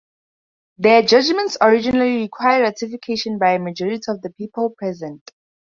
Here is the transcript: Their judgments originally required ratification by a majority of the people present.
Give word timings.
Their 0.79 1.03
judgments 1.03 1.57
originally 1.61 2.17
required 2.21 2.63
ratification 2.63 3.37
by 3.37 3.51
a 3.51 3.59
majority 3.59 4.01
of 4.07 4.19
the 4.23 4.31
people 4.31 4.71
present. 4.71 5.29